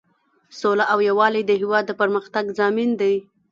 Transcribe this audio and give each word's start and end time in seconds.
سوله 0.59 0.85
او 0.93 0.99
یووالی 1.09 1.41
د 1.45 1.51
هیواد 1.61 1.83
د 1.87 1.91
پرمختګ 2.01 2.45
ضامن 2.59 2.89
دی. 3.01 3.15